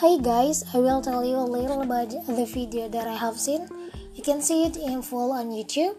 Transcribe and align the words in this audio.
Hi 0.00 0.16
guys, 0.16 0.64
I 0.72 0.78
will 0.78 1.02
tell 1.02 1.22
you 1.22 1.36
a 1.36 1.44
little 1.44 1.82
about 1.82 2.08
the 2.08 2.46
video 2.46 2.88
that 2.88 3.06
I 3.06 3.12
have 3.12 3.38
seen. 3.38 3.68
You 4.14 4.22
can 4.22 4.40
see 4.40 4.64
it 4.64 4.78
in 4.78 5.02
full 5.02 5.30
on 5.32 5.50
YouTube. 5.50 5.94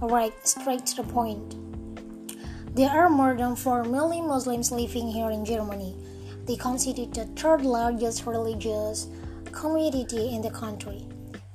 Alright, 0.00 0.34
straight 0.46 0.86
to 0.86 1.02
the 1.02 1.02
point. 1.02 1.56
There 2.76 2.88
are 2.88 3.10
more 3.10 3.34
than 3.34 3.56
4 3.56 3.82
million 3.90 4.28
Muslims 4.28 4.70
living 4.70 5.08
here 5.08 5.32
in 5.32 5.44
Germany. 5.44 5.96
They 6.46 6.54
constitute 6.54 7.12
the 7.12 7.24
third 7.34 7.62
largest 7.62 8.24
religious 8.24 9.08
community 9.50 10.32
in 10.32 10.40
the 10.40 10.50
country. 10.52 11.04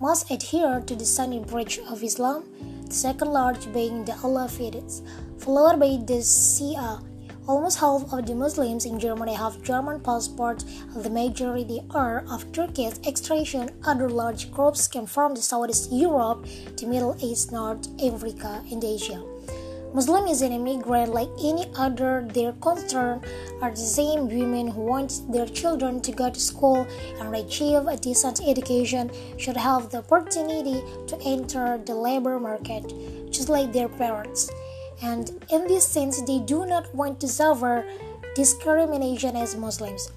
Most 0.02 0.30
adhere 0.32 0.82
to 0.82 0.96
the 0.98 1.06
Sunni 1.06 1.40
branch 1.40 1.80
of 1.80 2.04
Islam, 2.04 2.44
the 2.88 2.94
second 2.94 3.32
largest 3.32 3.72
being 3.72 4.04
the 4.04 4.12
Alawites, 4.12 5.00
followed 5.38 5.80
by 5.80 5.96
the 6.06 6.20
Shia 6.20 7.02
Almost 7.50 7.80
half 7.80 8.14
of 8.14 8.28
the 8.28 8.36
Muslims 8.36 8.86
in 8.86 9.00
Germany 9.00 9.34
have 9.34 9.64
German 9.64 10.02
passports, 10.02 10.66
the 10.96 11.10
majority 11.10 11.82
are 11.90 12.24
of 12.30 12.52
Turkish 12.52 12.94
extraction. 13.08 13.72
Other 13.88 14.08
large 14.08 14.52
groups 14.52 14.88
came 14.88 15.08
from 15.08 15.34
the 15.34 15.42
Southeast 15.42 15.92
Europe, 15.92 16.46
the 16.78 16.86
Middle 16.86 17.18
East, 17.20 17.52
North 17.52 17.88
Africa, 18.06 18.64
and 18.72 18.84
Asia. 18.84 19.24
Muslim 19.96 20.28
is 20.28 20.44
an 20.44 20.52
immigrant 20.52 21.12
like 21.12 21.30
any 21.44 21.66
other. 21.76 22.28
Their 22.32 22.54
concern 22.62 23.24
are 23.64 23.72
the 23.72 23.78
same 23.78 24.28
women 24.28 24.68
who 24.68 24.82
want 24.82 25.20
their 25.34 25.48
children 25.48 26.02
to 26.02 26.12
go 26.12 26.30
to 26.30 26.40
school 26.40 26.86
and 27.20 27.36
achieve 27.36 27.88
a 27.88 27.98
decent 27.98 28.42
education 28.48 29.10
should 29.40 29.58
have 29.58 29.90
the 29.90 30.06
opportunity 30.06 30.84
to 31.08 31.18
enter 31.26 31.80
the 31.84 31.96
labor 31.96 32.40
market, 32.40 32.94
just 33.32 33.50
like 33.50 33.74
their 33.74 33.90
parents 33.90 34.52
and 35.02 35.32
in 35.50 35.68
this 35.68 35.88
sense, 35.88 36.22
they 36.22 36.40
do 36.40 36.66
not 36.66 36.94
want 36.94 37.20
to 37.22 37.28
suffer 37.28 37.86
discrimination 38.36 39.36
as 39.36 39.56
Muslims. 39.56 40.12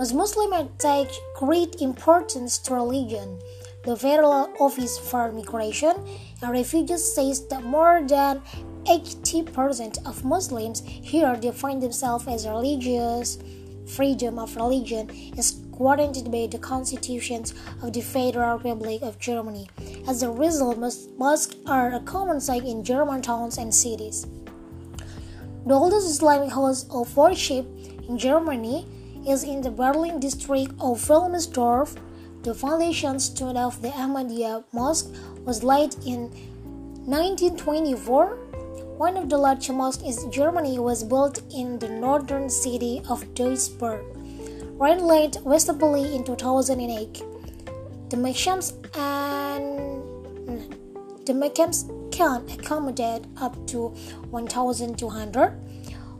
As 0.00 0.12
Muslims 0.12 0.54
attach 0.54 1.18
great 1.36 1.80
importance 1.80 2.58
to 2.58 2.74
religion. 2.74 3.38
The 3.84 3.96
Federal 3.96 4.48
Office 4.58 4.98
for 4.98 5.30
Migration 5.30 5.94
and 6.42 6.50
Refugees 6.50 7.14
says 7.14 7.46
that 7.48 7.64
more 7.64 8.02
than 8.06 8.40
80% 8.86 10.06
of 10.06 10.24
Muslims 10.24 10.82
here 10.86 11.36
define 11.36 11.80
themselves 11.80 12.26
as 12.26 12.46
religious. 12.46 13.38
Freedom 13.86 14.38
of 14.38 14.56
religion 14.56 15.10
is 15.36 15.52
guaranteed 15.76 16.30
by 16.30 16.46
the 16.50 16.58
constitutions 16.58 17.52
of 17.82 17.92
the 17.92 18.00
Federal 18.00 18.56
Republic 18.56 19.02
of 19.02 19.18
Germany. 19.18 19.68
As 20.08 20.22
a 20.22 20.30
result, 20.30 20.78
mosques 21.18 21.56
are 21.66 21.92
a 21.92 22.00
common 22.00 22.40
sight 22.40 22.64
in 22.64 22.82
German 22.82 23.22
towns 23.22 23.58
and 23.58 23.74
cities. 23.74 24.26
The 25.66 25.74
oldest 25.74 26.08
Islamic 26.08 26.52
house 26.52 26.86
of 26.90 27.16
worship 27.16 27.66
in 28.08 28.18
Germany 28.18 28.86
is 29.26 29.44
in 29.44 29.62
the 29.62 29.70
Berlin 29.70 30.20
district 30.20 30.72
of 30.80 31.00
Wilmersdorf. 31.08 31.96
The 32.42 32.54
foundation 32.54 33.18
stone 33.18 33.56
of 33.56 33.80
the 33.80 33.88
Ahmadiyya 33.88 34.64
Mosque 34.72 35.10
was 35.44 35.64
laid 35.64 35.94
in 36.04 36.30
1924. 37.06 38.43
One 38.96 39.16
of 39.16 39.28
the 39.28 39.36
largest 39.36 39.72
mosques 39.72 40.22
in 40.22 40.30
Germany 40.30 40.78
was 40.78 41.02
built 41.02 41.42
in 41.52 41.80
the 41.80 41.88
northern 41.88 42.48
city 42.48 43.02
of 43.08 43.24
Duisburg. 43.34 44.04
Rhineland 44.78 45.38
Westphalia 45.42 46.14
in 46.14 46.22
2008. 46.22 47.22
The 48.10 48.16
Merkez 48.16 48.72
and 48.96 50.60
the 51.26 51.32
Merkez 51.32 51.90
can 52.12 52.48
accommodate 52.48 53.24
up 53.40 53.66
to 53.66 53.88
1,200 54.30 55.58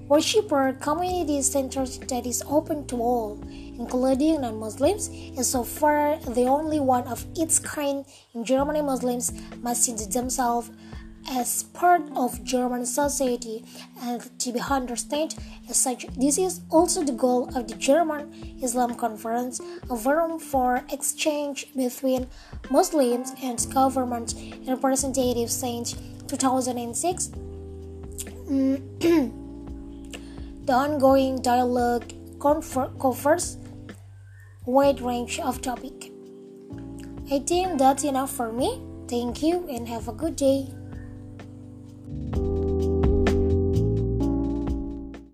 worshipper 0.08 0.76
community 0.80 1.42
centers 1.42 1.98
that 1.98 2.26
is 2.26 2.42
open 2.48 2.86
to 2.88 2.96
all, 2.96 3.38
including 3.48 4.40
non-Muslims, 4.40 5.08
and 5.08 5.46
so 5.46 5.62
far 5.62 6.18
the 6.18 6.44
only 6.44 6.80
one 6.80 7.06
of 7.06 7.24
its 7.36 7.60
kind 7.60 8.04
in 8.34 8.44
Germany. 8.44 8.82
Muslims 8.82 9.32
must 9.62 9.84
see 9.84 9.94
themselves 9.94 10.70
as 11.30 11.62
part 11.62 12.02
of 12.14 12.42
German 12.44 12.86
society 12.86 13.64
and 14.00 14.20
to 14.38 14.52
be 14.52 14.60
understood 14.60 15.34
as 15.68 15.76
such. 15.76 16.06
This 16.16 16.38
is 16.38 16.60
also 16.70 17.02
the 17.02 17.12
goal 17.12 17.48
of 17.56 17.68
the 17.68 17.74
German 17.74 18.32
Islam 18.62 18.94
Conference, 18.94 19.60
a 19.90 19.96
forum 19.96 20.38
for 20.38 20.84
exchange 20.90 21.68
between 21.74 22.26
Muslims 22.70 23.32
and 23.42 23.64
government 23.72 24.34
representatives 24.66 25.54
since 25.54 25.94
2006. 26.28 27.30
Mm, 28.48 28.82
the 30.66 30.72
ongoing 30.72 31.40
dialogue 31.40 32.12
covers 32.40 33.56
wide 34.66 35.00
range 35.00 35.40
of 35.40 35.60
topic. 35.62 36.10
I 37.30 37.38
think 37.38 37.78
that's 37.78 38.04
enough 38.04 38.30
for 38.30 38.52
me. 38.52 38.82
Thank 39.08 39.42
you 39.42 39.66
and 39.68 39.88
have 39.88 40.08
a 40.08 40.12
good 40.12 40.36
day. 40.36 40.68